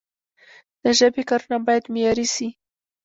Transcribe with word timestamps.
د 0.83 0.85
ژبي 0.97 1.23
کارونه 1.29 1.57
باید 1.67 1.91
معیاري 1.93 2.27
سی. 2.35 2.47